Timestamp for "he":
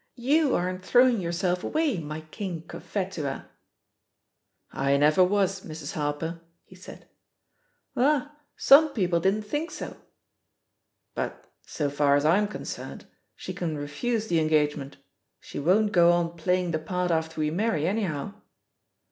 6.65-6.73